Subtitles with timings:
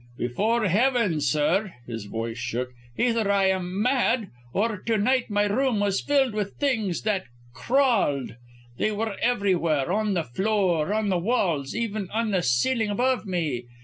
[0.17, 5.79] Before heaven, sir" his voice shook "either I am mad, or to night my room
[5.79, 8.33] was filled with things that crawled!
[8.79, 13.65] They were everywhere; on the floor, on the walls, even on the ceiling above me!